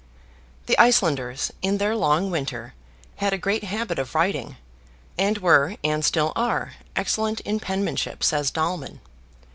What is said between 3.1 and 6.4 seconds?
had a great habit of writing; and were, and still